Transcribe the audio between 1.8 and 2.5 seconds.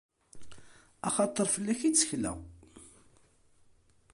i ttekleɣ!